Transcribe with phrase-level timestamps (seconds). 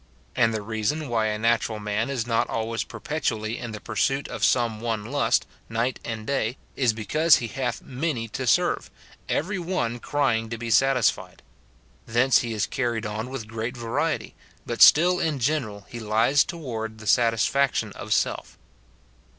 [0.35, 4.43] And the reason why a natural man is not always perpetually in the pursuit of
[4.43, 8.89] some one lust, night and day, is because he hath many to serve,
[9.29, 11.43] every one crying to be satisfied;
[12.07, 14.33] thence he is carried on with great variety,
[14.65, 18.57] but still in general he lies towards the satisfaction of self.